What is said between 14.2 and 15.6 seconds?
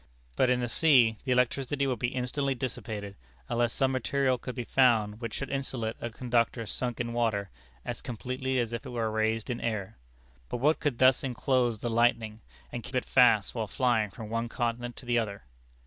one continent to the other?